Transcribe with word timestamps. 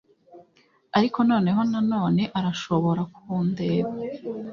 ariko 0.97 1.17
noneho 1.29 1.61
na 1.71 1.79
none 1.91 2.21
arashobora 2.39 3.01
kundeba 3.15 3.91